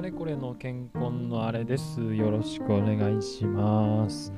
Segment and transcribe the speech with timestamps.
[0.00, 2.00] あれこれの健康のあれです。
[2.14, 4.32] よろしくお願いします。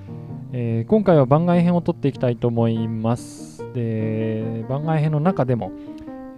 [0.53, 3.65] えー、今回は番外編を撮っていきたいと思います。
[3.73, 5.71] で、番外編の中でも、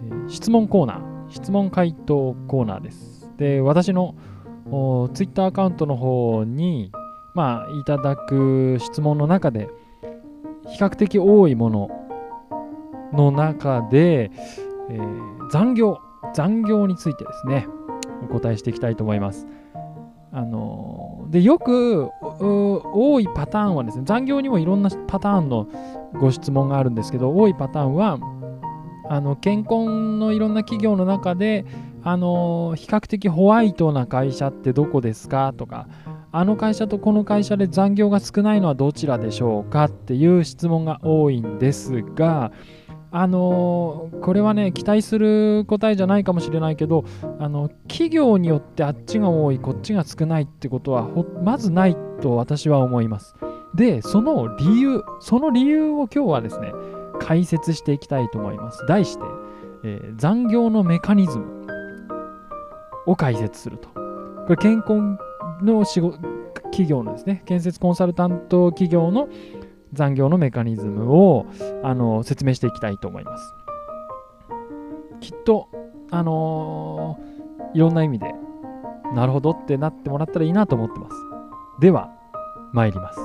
[0.03, 3.31] えー、質問コーナー、質問回答コーナーです。
[3.37, 4.13] で、私の
[5.15, 6.91] Twitter アカウントの方に、
[7.33, 9.69] まあ、いただく質問の中で、
[10.67, 11.89] 比較的多いもの
[13.11, 14.29] の中で、
[14.91, 15.97] えー、残業、
[16.35, 17.67] 残業についてですね、
[18.25, 19.47] お答えしていきたいと思います。
[20.31, 25.67] あのでよく多いパターンはですね残業にもいろんなパターンの
[26.19, 28.19] ご質問があるんですけど多いパターンは
[29.07, 31.65] あの健康のいろんな企業の中で
[32.03, 35.53] あの比較的ホワイトな会社ってどこですか？
[35.55, 35.87] とか
[36.31, 39.85] あの会社とこの会社で残業が少ないのはどちらでしょうか？
[39.85, 42.51] っていう質問が多いんですが
[43.17, 47.05] あのこれはね期待する答えじゃないかもしれないけど
[47.39, 51.07] あの企業によってあっちが多いこっちが少ないってことは
[51.41, 53.33] まずないと私は思います。
[53.73, 56.73] でその理由その理由を今日はですね
[57.21, 58.85] 解説していきたいと思います。
[58.85, 59.23] 題して、
[59.85, 61.67] えー、残業のメカニズム
[63.05, 63.87] を解説すると。
[63.87, 65.17] これ健康
[65.63, 66.19] の仕事
[66.75, 69.29] 企業のですね建設コンサルタント企業の
[69.95, 71.45] 残業のメカニズムを
[71.83, 73.55] あの説明していきたいと思います。
[75.19, 75.69] きっと、
[76.11, 78.35] あのー、いろんな意味で、
[79.15, 81.15] なるほどってなってもらったらいいなと思ってます。
[81.79, 82.11] では、
[82.73, 83.19] 参ります。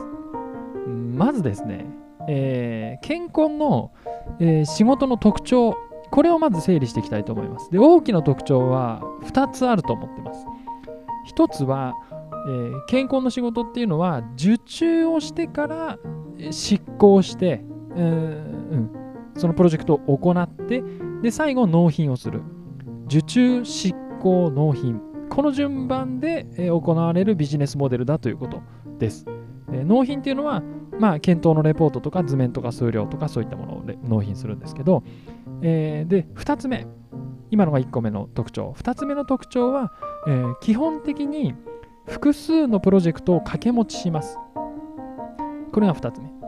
[1.16, 1.86] まずですね、
[2.28, 3.92] えー、健康の、
[4.38, 5.76] えー、仕事の特徴、
[6.10, 7.70] これをまず整理していきたいと思います。
[7.70, 10.46] で、大きな特徴は2つあると思ってます。
[11.34, 11.94] 1つは、
[12.46, 15.98] えー、健康の仕事っていうのは受注をしてから
[16.50, 17.62] 執行して、
[17.96, 18.90] うん、
[19.36, 20.82] そのプロジェクトを行って
[21.22, 22.42] で最後納品をする。
[23.06, 25.00] 受注執行納品。
[25.28, 28.62] この順番で行われるビジネスモデルだということ
[28.98, 29.26] です。
[29.72, 30.62] え納品っていうのは、
[30.98, 35.02] まあ、検討のレポートとか図面とか数量とかそういったものを納品するんですけど、
[35.62, 36.86] えー、で2つ目。
[37.52, 38.74] 今のが1個目の特徴。
[38.78, 39.92] 2つ目の特徴は、
[40.28, 41.54] え、基本的に
[42.10, 44.36] 複数のプロジェクトを掛け持ちします
[45.72, 46.40] これが2つ目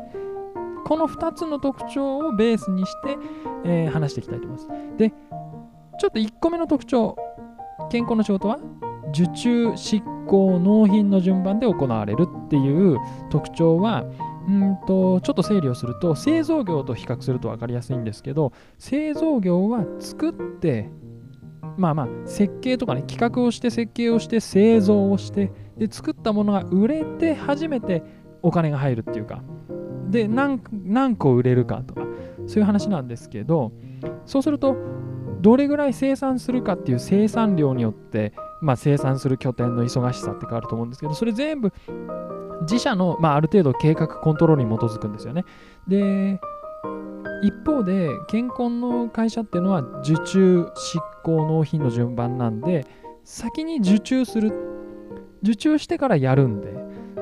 [0.85, 3.17] この2つの特徴をベースにして、
[3.65, 4.97] えー、話していきたいと思います。
[4.99, 7.17] で、ちょっと1個目の特徴、
[7.91, 8.59] 健康の仕事は
[9.09, 12.99] 受注、執行、納品の順番で行われるっていう
[13.31, 14.05] 特徴は、
[14.49, 20.91] うんとちょっと整理をすると製造業と比較すると分かりやすいんですけど製造業は作って
[21.77, 28.03] まあまあ設計とかね企画をして設計をして製造をしてで作ったものが売れて初めて
[28.43, 29.43] お金が入るっていうか
[30.11, 30.59] で何
[31.17, 32.03] 個売れるかとか
[32.47, 33.73] そういう話なんですけど
[34.27, 34.77] そうすると
[35.41, 41.73] どれぐらい生産するかっていう生産量によって、まあ、生産する拠点の忙しさって変わると思うんですけどそれ全部
[42.63, 45.45] 自社の、まあ、ある程度計画コントロールに基づくんですよね。
[45.89, 46.41] で
[47.43, 52.87] 一方で健康の会社っていうのは受注執行納品の順番なんで
[53.25, 54.53] 先に受注する
[55.43, 56.73] 受注してからやるんで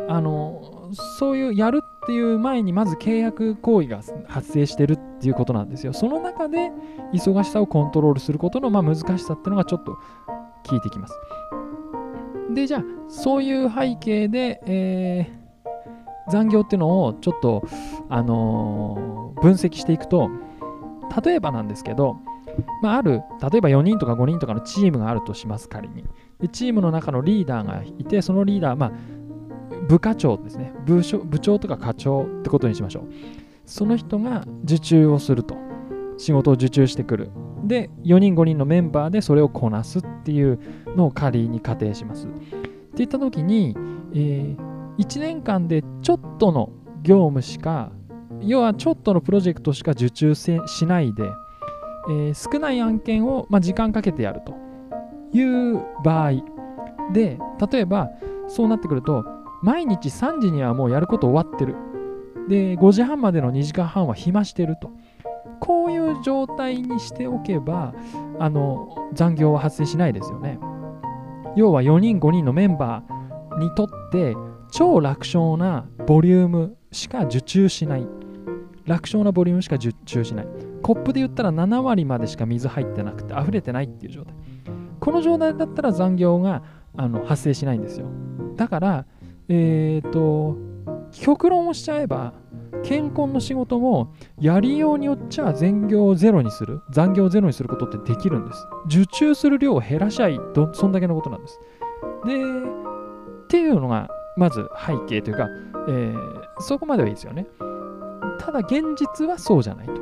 [0.09, 5.93] あのそういうやるっていう前にまず契約行為が発生してるっていうことなんですよ。
[5.93, 6.73] その中で
[7.13, 9.97] 忙しさをコントロールすることのまあ難しさっていうのがちょっと
[10.69, 11.15] 効いてきます。
[12.55, 15.40] で、じゃあそういう背景で、えー、
[16.29, 17.63] 残業っていうのをちょっと、
[18.09, 20.31] あのー、分析していくと、
[21.25, 22.19] 例えばなんですけど、
[22.83, 26.05] まあ、ある、例えば4人とか5人とかのチームがあるとします、仮に。
[26.41, 28.93] でチームの中のリーダーがいて、そのリーダー、まあ、
[29.89, 30.73] 部課長ですね。
[30.85, 33.05] 部署部長とか課長ってことにしましょう。
[33.65, 35.57] その人が受注をすると。
[36.21, 37.31] 仕事を受注してくる。
[37.65, 40.59] で4人5人のメンバーでそれをこなすっていう
[40.97, 42.27] のを仮に仮定します。
[42.27, 42.31] っ
[42.95, 43.75] ていった時に、
[44.13, 44.70] えー、
[45.01, 46.71] 1年間でちょっとの
[47.03, 47.91] 業務しか
[48.41, 51.25] 要はちょっとのプロジェクトしか受注しないで、
[52.09, 54.55] えー、少ない案件を、まあ、時間かけてやると
[55.33, 56.33] いう場合
[57.13, 57.39] で
[57.73, 58.11] 例えば
[58.49, 59.25] そうなってくると
[59.63, 61.77] 毎日3時にはもうやること終わってる。
[62.49, 64.91] で、5時半までの2時間半は暇してると。
[65.61, 67.95] こういう状態にしておけば、
[68.39, 70.59] あの、残業は発生しないですよね。
[71.57, 74.35] 要は4人5人のメンバーにとって
[74.71, 78.07] 超楽勝なボリュームしか受注しない。
[78.87, 80.47] 楽勝なボリュームしか受注しない。
[80.83, 84.35] コップで言ったら7割までしか水入ってなくて溢れてないっていう状態。
[85.01, 86.63] この状態だったら残業が
[86.97, 88.07] あの発生しないんですよ。
[88.57, 89.07] だから、
[89.49, 90.57] えっ、ー、と、
[91.13, 92.35] 極論をしちゃえば、
[92.83, 98.67] 健康の仕事もやりようによっちゃ残業をゼロにする、残業をゼロにすることってできるんです。
[98.87, 101.61] 受注する量を減らしゃいと、そんだけのことなんです。
[102.27, 105.49] で、っていうのが、まず背景というか、
[105.89, 107.47] えー、そこまではいいですよね。
[108.39, 109.93] ただ、現実はそうじゃないと。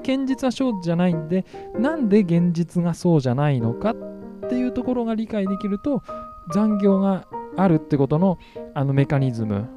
[0.00, 1.44] 現実はそうじゃないんで、
[1.78, 6.02] なんで現実がそうじゃないのかっていうところが理解できると、
[6.52, 8.38] 残業があるってことの
[8.74, 9.68] あのメカニズム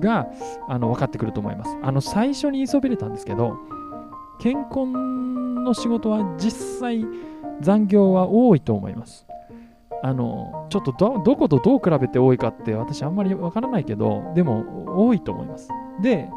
[0.00, 0.26] が
[0.68, 1.76] あの分かってくると思います。
[1.82, 3.56] あの最初に言いそびれたんですけど、
[4.40, 7.04] 健康の仕事は実際
[7.60, 9.26] 残業は多いと思います。
[10.02, 15.68] あのちょっとどことどう比べて多いかって私あんまりわからないけどでも多いと思います。
[16.02, 16.28] で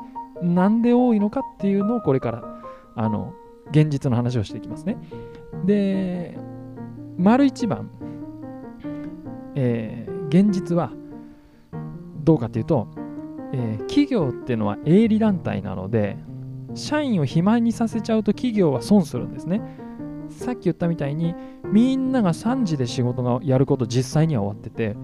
[0.41, 2.61] なんで多いのかっていうのをこれから
[2.95, 3.33] あの
[3.71, 4.97] 現実の話をしていきますね。
[5.65, 6.37] で
[7.17, 7.89] 丸一番、
[9.55, 10.91] えー、現実は
[12.23, 12.87] どうかっていうと、
[13.51, 16.17] えー、企業っていうのは営利団体なので
[16.75, 19.61] 社員を肥満にさせちゃうと企業は損するんですね。
[20.29, 21.35] さっき言ったみたいに
[21.65, 24.95] みんなが3時で仕事がやること実際には終わってて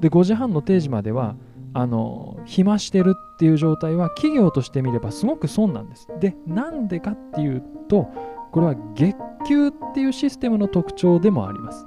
[0.00, 1.36] で5時半の定時までは
[1.74, 6.08] あの暇してるっていう状態は企業としてみればすごく損なんです。
[6.20, 8.08] でなんでかっていうと
[8.50, 9.16] これは月
[9.48, 11.86] 給っていうシステムの特徴でもあります。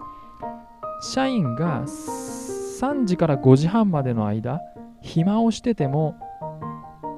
[1.02, 4.60] 社員が3時から5時半までの間
[5.02, 6.16] 暇をしてても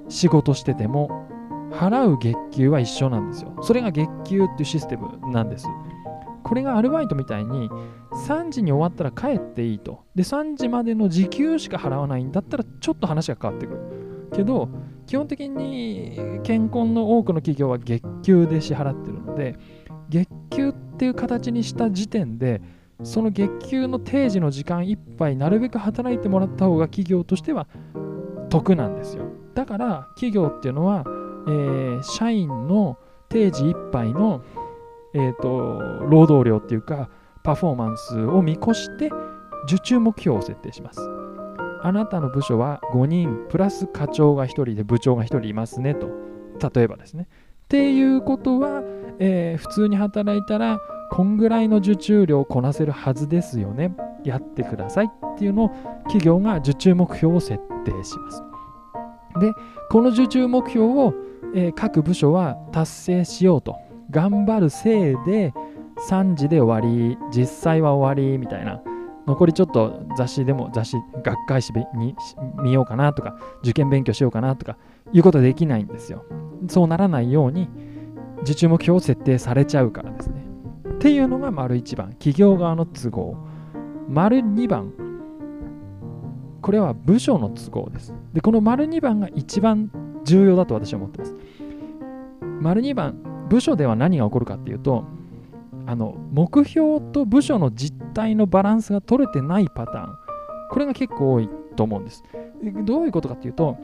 [0.09, 1.26] 仕事してても
[1.71, 3.55] 払う月給は一緒なんですよ。
[3.61, 5.67] それが月給っていうシステムなんです。
[6.43, 7.69] これがアルバイトみたいに
[8.27, 10.03] 3時に終わったら帰っていいと。
[10.15, 13.79] で、3時までの時給しか払わないんだったらちょっと話が変わってくる。
[14.33, 14.69] けど、
[15.05, 19.57] 基本的に健康の多くの企業は月給で支払ってるので、
[20.09, 22.61] 月給っていう形にした時点で、
[23.03, 27.67] その月給の定時の時間いっぱいなるべく働いてもらった方が企業としては
[28.49, 29.25] 得なんですよ。
[29.53, 31.05] だから企業っていうのは
[31.47, 32.97] えー、社員の
[33.29, 34.43] 定時いっぱいの、
[35.13, 37.09] えーと、労働量っていうか
[37.43, 39.09] パフォーマンスを見越して
[39.65, 40.99] 受注目標を設定します。
[41.83, 46.09] あなたの部署は5人プラス課長が1人で部長が1人いますねと。
[46.73, 47.27] 例えばですね。
[47.65, 48.81] っていうことは、
[49.19, 50.79] えー、普通に働いたら
[51.11, 53.95] こんぐらいの受注量をこなせるはずですよね。
[54.23, 55.69] やってくださいっていうのを
[56.03, 58.43] 企業が受注目標を設定します。
[59.39, 59.53] で、
[59.89, 61.13] この受注目標を
[61.55, 63.77] えー、各部署は達成しようと。
[64.09, 65.53] 頑張るせいで
[66.09, 68.81] 3時で終わり実際は終わりみたいな。
[69.27, 72.15] 残りちょっと雑誌でも雑誌学会誌に
[72.63, 74.77] 見ようかなとか受験勉強しようかなとか
[75.11, 76.23] いうことできないんですよ。
[76.69, 77.69] そうならないように
[78.43, 80.45] 受注目標を設定されちゃうからですね。
[80.89, 82.11] っていうのが丸1番。
[82.13, 83.35] 企業側の都合。
[84.07, 84.93] 丸2番。
[86.61, 88.13] これは部署の都合です。
[88.33, 89.91] でこの丸2番が一番
[90.27, 91.35] 重要だと私は思ってます。
[92.61, 93.15] 丸2番、
[93.49, 95.05] 部署では何が起こるかっていうと、
[95.85, 100.15] あの目標と部署の実態のバランスが取れてないパターン、
[100.69, 102.23] これが結構多いと思うんです。
[102.83, 103.77] どういうことかっていうと、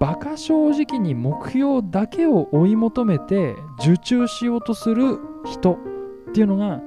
[0.00, 5.74] 馬鹿正直に目標だけを追い求めて受注しようとする人
[6.30, 6.80] っていうのが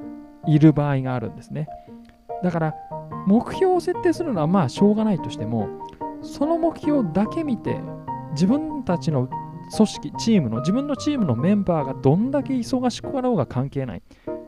[0.48, 1.68] いる場合があるんですね。
[2.44, 2.76] だから
[3.26, 5.70] 目標を設定するのはまあしょうがないとしても
[6.22, 7.80] その目標だけ見て
[8.36, 9.28] 自分たちの
[9.76, 14.04] 組織、チームの、自分のチームのメンバーがどんだけ忙しくあろうが関係ない。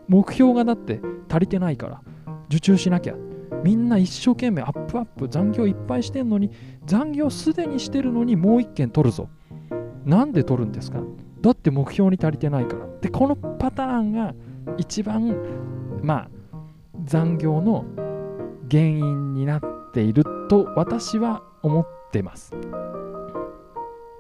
[0.08, 2.02] 目標がだって足りてないから、
[2.50, 3.16] 受注しなきゃ。
[3.64, 6.52] みんな一生懸命アップアップ、残業いっぱいしてんのに、
[6.86, 9.30] 残業すでにしてるのにもう一件取るぞ。
[10.06, 11.00] なんで取るんですか？
[11.42, 12.86] だって目標に足りてないから。
[13.02, 14.36] で、このパターンが
[14.78, 15.36] 一番、
[16.02, 16.30] まあ、
[17.04, 17.86] 残業の
[18.70, 22.54] 原因になっていると私は思ってます。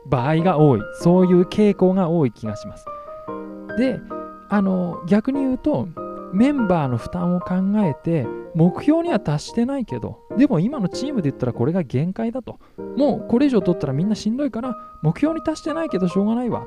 [0.10, 0.82] 場合が多い。
[1.02, 2.86] そういう傾向が多い気がします。
[3.78, 4.00] で
[4.50, 5.88] あの逆に言うと
[6.34, 12.60] メンバーの負担を考えて目標には達してないけどでも今のチームで言ったらこれが限界だと。
[12.96, 16.66] もうこれ以上取ったらみんなしんどいから目標に達してないけどしょうがないわ。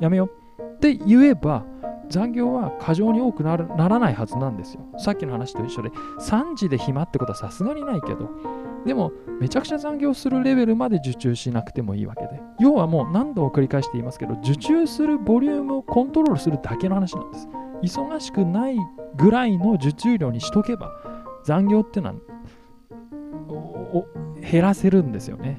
[0.00, 0.62] やめよう。
[0.76, 1.64] って言えば
[2.08, 4.82] 残業は過剰に多くならないはずなんですよ。
[4.98, 5.90] さっきの話と一緒で。
[6.20, 8.30] 3時で暇ってことはさすがにないけど。
[8.86, 12.40] でも、めちゃくちゃ残業するレベルまで受注しなくてもいいわけで。
[12.58, 17.48] 要はもう何度も繰り返して言いますけど、受注するボリュームをコントロールするだけの話なんです。
[17.82, 18.76] 忙しくない
[19.16, 20.90] ぐらいの受注量にしとけば、
[21.44, 22.14] 残業ってのは
[24.40, 25.58] 減らせるんですよね。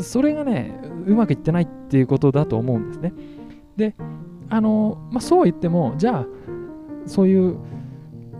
[0.00, 3.12] それがね、うまくいってないっていうことだと思うんですね。
[3.76, 3.94] で、
[4.48, 6.26] あの、まあ、そう言っても、じゃあ、
[7.06, 7.56] そういう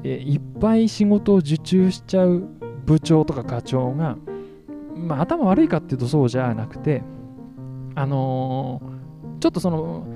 [0.08, 2.48] えいっぱい仕事を受注しちゃう
[2.87, 4.16] 部長とか課長が、
[4.97, 7.02] まあ、頭悪いかっていうとそうじゃなくて、
[7.95, 10.07] あのー、ちょっとその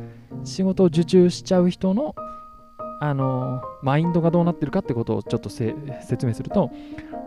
[0.44, 2.14] 仕事を受注しちゃう人の、
[3.00, 5.74] あのー、マインドがどうなってるかってことをちょっと説
[6.26, 6.70] 明すると、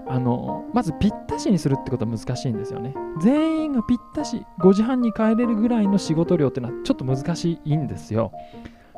[0.08, 2.94] あのまずぴったしにするってことは難しいんですよね。
[3.22, 8.32] 全員がぴったし5時半に帰れるぐらいの仕事量っていうのはちょっと難しいんですよ。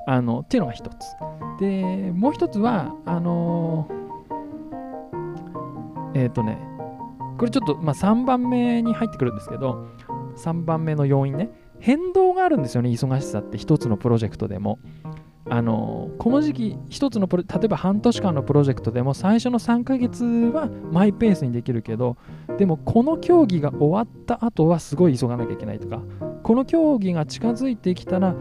[0.08, 0.96] あのっていうのが一つ。
[1.60, 3.88] でもう一つはあの
[6.16, 6.58] えっ、ー、とね
[7.38, 9.88] これちょっと、まあ、3番目に入ってくるんですけど
[10.38, 14.80] 3番目の要因ね変動があるんですよね忙しさって一つのプロジェクトでも。
[15.48, 22.18] あのこの時期一つのプロ例えば半年間のプロジェクトでも最初の3ヶ月はマイペースにできるけど
[22.58, 26.02] でもこの競技が終わった後はすごい急がなきゃいけないとか
[26.42, 28.34] この競技が近づいてきたら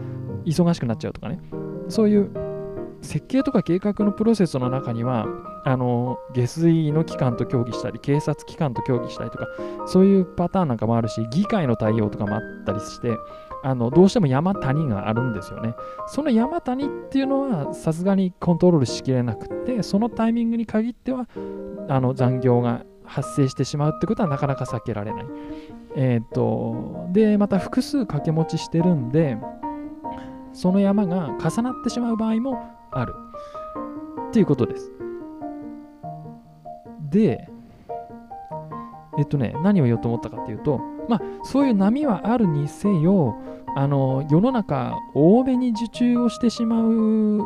[0.45, 1.39] 忙しくなっちゃうとかね
[1.89, 2.31] そういう
[3.05, 5.25] 設計とか計画のプロセスの中には
[5.63, 9.47] あの下水の機関と協議したり警察機関と協議したりとか
[9.87, 13.15] そういうパターンなんかもあるし議会の対応とかもあったりして
[13.63, 15.73] あのどうしても山谷があるんですよね。
[16.07, 21.27] その山谷っていうのはさすがにコントロールしきれなくてそのタイミングに限っては
[21.89, 25.25] あの残業が発生してしまうってことはなかなか避けられない。
[25.95, 29.37] えっ、ー、とでまた複数掛け持ちしてるんで
[30.53, 33.13] その山が重なってしまう場合もある
[34.29, 34.91] っていうことです。
[37.09, 37.47] で
[39.17, 43.37] えっとね何を言おうと思ったかっていうとまあそういう波はあるにせよ
[43.75, 47.45] あの世の中多めに受注をしてしまう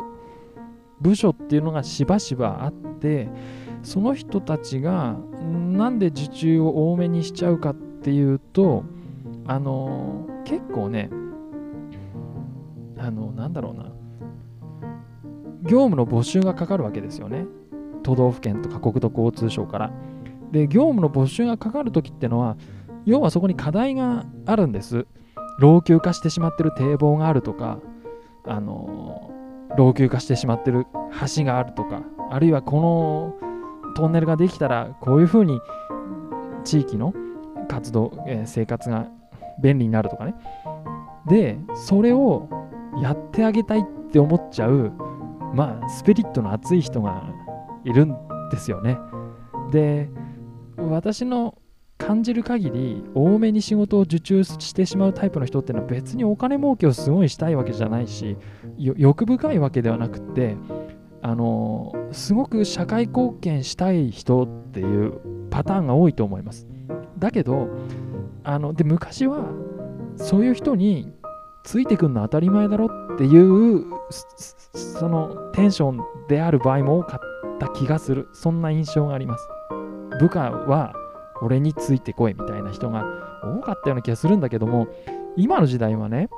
[1.00, 3.28] 部署っていうのがしばしばあって
[3.82, 8.84] その人たちがなんで受注を多めにしちゃうかっていうと
[9.46, 11.10] あの結構ね
[12.98, 13.99] あのなんだろうな
[15.70, 17.46] 業務の募集がかかるわけですよね。
[18.02, 19.92] 都道府県とか国土交通省から。
[20.50, 22.56] で業務の募集がかかるときってのは
[23.06, 25.06] 要はそこに課題があるんです。
[25.60, 27.78] 老朽化してしまってる堤防があるとか、
[28.46, 29.30] あの
[29.76, 30.88] 老朽化してしまってる
[31.36, 35.60] 橋があるとか、あるいはこのトンネルができたら、こういうふうに
[36.64, 37.14] 地域の
[37.68, 39.06] 活動、えー、生活が
[39.62, 40.34] 便利になるとかね。
[41.28, 42.48] で、それを
[43.00, 44.90] やってあげたいって思っちゃう、
[45.54, 47.24] まあ、スピリットの熱い人が
[47.84, 48.16] いるん
[48.50, 48.98] ですよね。
[49.70, 50.10] で、
[50.76, 51.58] 私の
[52.00, 58.38] 感じる限り多めに仕事を受注してしまうタイプの人っていうのは別にお金儲けをすごいしたいわけじゃないし
[58.78, 60.56] 欲深いわけではなくて
[61.20, 66.66] あのすごく社会貢献したい人っていうパターンが多いと思います
[67.18, 67.68] だけど
[68.44, 69.50] あので昔は
[70.16, 71.12] そういう人に
[71.64, 73.84] ついてくんの当たり前だろっていう
[74.74, 78.28] そのテンションである場合も多かった気がする。
[78.32, 79.48] そんな印象があります。
[80.18, 80.92] 部下は
[81.40, 83.04] 俺についてこいみたいな人が
[83.42, 84.88] 多かったような気がするんだけども
[85.36, 86.28] 今の時代はね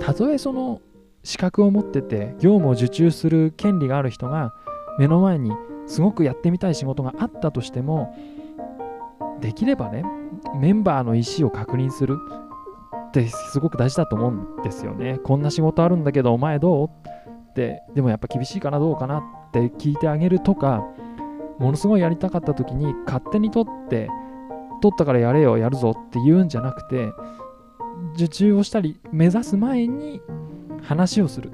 [0.00, 0.80] たとえその
[1.22, 4.52] 資格を持ってて業務を受注する権利がある人が
[4.98, 5.52] 目の前に
[5.86, 8.14] すごくやってみたい仕事があったとしても
[9.40, 10.04] できればね
[10.58, 12.18] メンバーの意思を確認する。
[13.20, 15.18] ってすごく大事だと思うんですよね。
[15.24, 16.88] こんな仕事あるんだけどお前どう？
[16.88, 20.84] ってでもやっぱ厳しいかなどうかなって聞いてあげるとか
[21.58, 24.10] ものすごいやりたかった時に勝手に取って
[24.82, 27.10] 取ったからやれよやるぞって言うんじゃなくて
[28.14, 30.20] 受注をしたり目指す前に
[30.82, 31.50] 話をする。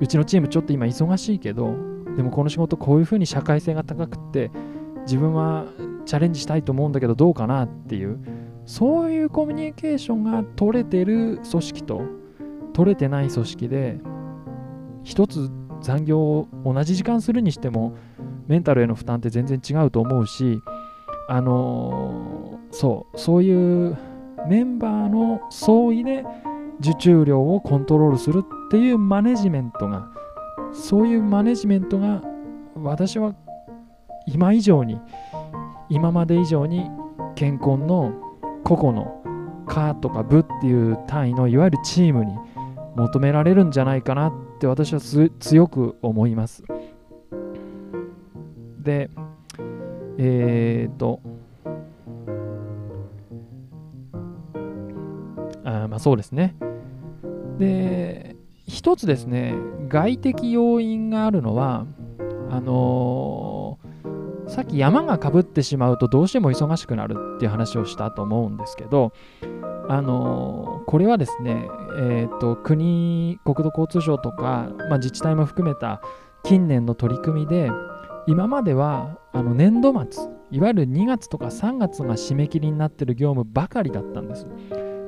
[0.00, 1.74] うちのチームちょっと今忙しいけど
[2.16, 4.52] でもこの仕事こういうふうに社会性が高くって
[5.02, 5.64] 自分は
[6.06, 8.20] チャレンジしたいと思うんだけどどうかなっていう
[8.68, 12.02] そういうコミュニケーションが取れてる組織と
[12.74, 13.98] 取れてない組織で
[15.04, 17.96] 一つ残業を同じ時間するにしても
[18.46, 20.60] メンタルへの負担って全然違うと思うし
[21.30, 23.96] あのー、そうそういう
[24.46, 26.26] メンバーの総意で
[26.80, 30.10] 受注量をコントロールするっていうマネジメントが
[30.74, 32.22] そういうマネジメントが
[32.76, 33.34] 私は
[34.26, 35.00] 今以上に
[35.88, 36.90] 今まで以上に
[37.34, 38.27] 健康の
[38.68, 39.22] 個々の
[39.66, 42.36] カとか部っていう単位のいわゆるチームに
[42.96, 46.62] 求められるんじゃないかなって私は強く思います。
[48.78, 49.08] で、
[50.18, 51.20] えっ、と、
[55.64, 56.54] あまあそうですね。
[57.58, 59.54] で、一つですね、
[59.88, 61.86] 外的要因があるのは、
[62.50, 63.57] あのー、
[64.48, 69.12] さっき山がかぶってしまうとどうしても忙しくなるっていう話をしたと思うんですけど、
[69.88, 76.00] あの、これはですね、えーと、国、国土交通省とか、まあ、自治体も含めた
[76.44, 77.70] 近年の取り組みで、
[78.26, 84.46] 今まではあの年度末いわゆる2月とか3月が締め切りになってる業務ばかりだったんです。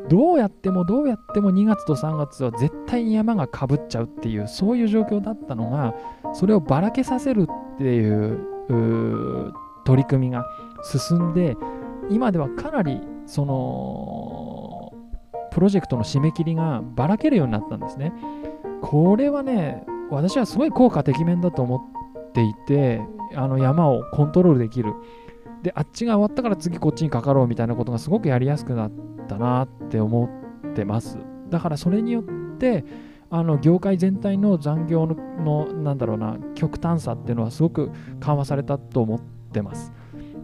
[0.09, 5.95] どうやってもどうやっても2月と3月は絶対に山がかぶっちゃうっていうそういう状況だったのが
[6.35, 8.41] それをばらけさせるっていう
[9.85, 10.45] 取り組みが
[10.83, 11.57] 進んで
[12.09, 14.93] 今ではかなりその
[15.53, 18.13] プロジェクトの締め切りがばらけるようになったんですね。
[18.83, 21.77] これはね私はすごい効果てきめんだと思
[22.29, 23.01] っていて
[23.35, 24.95] あの山をコントロールできる
[25.63, 28.93] であっちが終わったから次こっちにかかろうみたいなことがすごくやりやすくなっ
[29.29, 30.29] たなって思
[30.71, 31.19] ってます
[31.51, 32.25] だからそれによっ
[32.59, 32.85] て
[33.31, 39.21] あの業界全体の残業ののなんだろうな極端さっていうのはすごく緩和されたと思っ
[39.53, 39.93] てます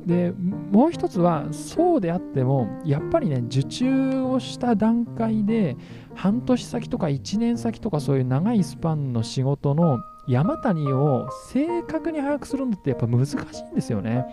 [0.07, 0.33] で
[0.71, 5.77] もう一つはそうであってもやっぱりね受注をした段階で
[6.15, 13.37] 半年先とか1年先とかそういう長いスパンの仕事の山谷を正確に把握するのってやっぱ難しい
[13.73, 14.25] んですよね。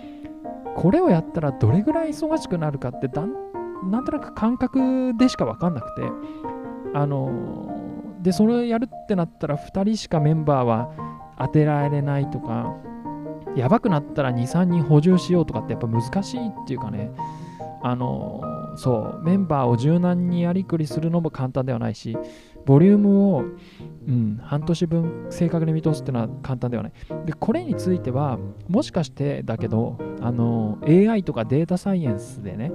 [0.75, 3.33] これをやったらどれぐらい忙しくなるかってだん
[3.91, 6.01] なんとなく感覚でしか分かんなくて
[6.95, 7.82] あの
[8.23, 10.89] でそれをやるってなったら2人しかメンバーは
[11.37, 12.75] 当てられないとか
[13.55, 17.11] やばくなったら23人補充しようとかってやっぱ難しいっていうかね
[17.83, 18.41] あの
[18.77, 22.17] そうメンバーを柔軟にやりくりするのも簡単ではないし
[22.65, 23.43] ボリュームを、
[24.07, 26.93] うん、半年分正確に見通すっていうのは簡単ではない。
[27.25, 28.39] で、これについては、
[28.69, 32.71] もしかしてだけど、あの、AI とかデータサイエンスでね、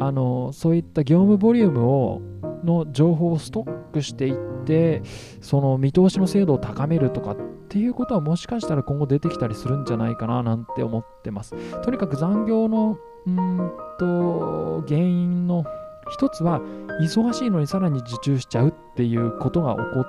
[0.00, 2.22] あの、そういった業務ボリュームを、
[2.64, 5.02] の情報をストックしていって、
[5.40, 7.36] その見通しの精度を高めるとかっ
[7.68, 11.54] ていうことはもしかしたら今後出てきたりするんじゃないかななんて思ってます。
[11.82, 15.64] とにかく残業のうんと原因の
[16.10, 16.60] 一つは
[17.00, 20.06] 忙しいのにさらに受注しちゃうっていうことが起こ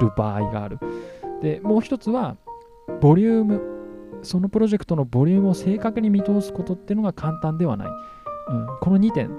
[0.00, 0.78] る場合がある。
[1.42, 2.36] で、もう一つは
[3.00, 3.76] ボリューム。
[4.22, 7.88] そのプロジェクトのボリュームを正確に見通すことっていうのが簡単ではない。
[7.88, 9.30] うん、この2点。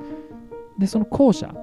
[0.77, 1.53] で、その後者。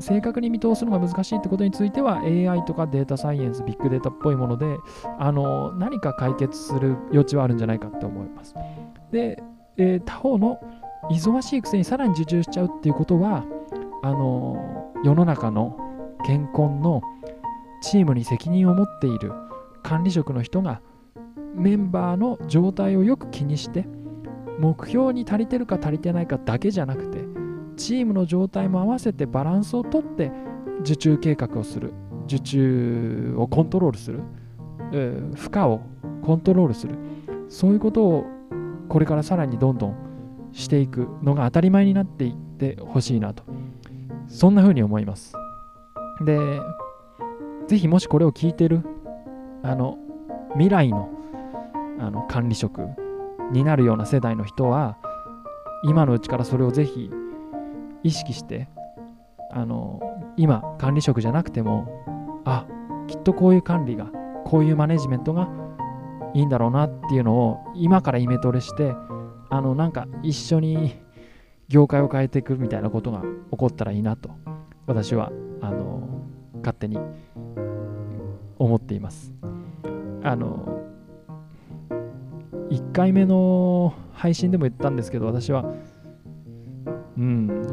[0.00, 4.78] 正確に見通すのが難しいってことについては AI とかデータサイエンス、ビッグデータっぽいもので
[5.18, 8.54] あの何か解決する余地はあるんじゃないかって思います。
[9.10, 9.42] で、
[9.76, 10.60] えー、他方の
[11.10, 13.44] 忙しいくせにさらに受注しちゃうっていうことは
[14.02, 15.76] あの世の中の
[16.24, 17.02] 健康の
[17.82, 19.32] チームに責任を持っている
[19.82, 20.80] 管理職の人が
[21.54, 23.86] メンバーの状態をよく気にして
[24.58, 27.27] 目標に足りてるか足りてないかだけじゃなくて
[27.78, 30.30] チームの状態も合わせてバランスをとって
[30.80, 31.94] 受注計画をする。
[32.26, 34.20] 受注をコントロールする、
[35.34, 35.80] 負荷を
[36.22, 36.94] コントロールする。
[37.48, 38.26] そういうことを
[38.90, 39.96] これからさらにどんどん
[40.52, 43.44] していくのが当たり前になっていってほしいなと。
[44.26, 45.32] そんな風に思います。
[46.26, 46.38] で、
[47.66, 48.82] ぜひもしこれを聞いてる、
[49.62, 49.96] あの、
[50.52, 51.08] 未来の
[52.00, 52.82] あの管理職
[53.52, 54.98] になるような世代の人は、
[55.82, 57.10] 今のうちからそれをぜひ
[58.02, 58.68] 意識して、
[59.50, 60.00] あの、
[60.36, 61.88] 今、管理職じゃなくても、
[62.44, 62.66] あ、
[63.06, 64.10] きっとこういう管理が、
[64.44, 65.48] こういうマネジメントが
[66.34, 68.94] いいんだろうなっていうのを今からイメトレして、
[69.50, 71.08] あの、なんか一緒に
[71.68, 74.30] 業界を変えていくみたいなことが起こったらいいなと
[74.86, 75.30] 私は
[75.60, 76.24] あの
[76.56, 76.98] 勝手に
[78.58, 79.32] 思っています。
[80.22, 80.82] あの
[82.70, 85.64] 1回目の配信でも言ったんですけど私は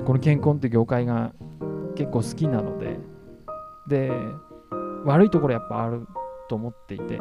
[0.06, 1.34] この健康って業界が
[1.96, 3.00] 結構好きなので
[3.88, 4.12] で
[5.06, 6.08] 悪いところやっぱある
[6.48, 7.20] と思っていて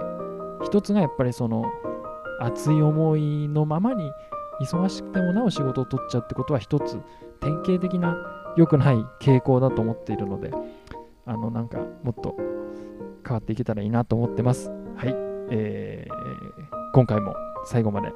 [0.64, 1.64] 一つがやっぱりその
[2.40, 4.10] 熱い思いのままに
[4.60, 6.98] 忙しくてもなお仕事を取っちゃうってことは一つ
[7.40, 8.16] 典型的な
[8.56, 10.52] 良くない傾向だと思っているので
[11.26, 12.36] あのなんかもっと
[13.26, 14.70] 変わっていけたらいいなと思ってます。
[14.96, 15.14] はい、
[15.50, 16.14] えー、
[16.92, 18.12] 今回も最後まで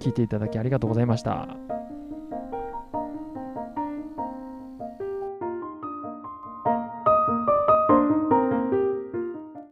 [0.00, 1.69] 聞いていただきありがとうございました。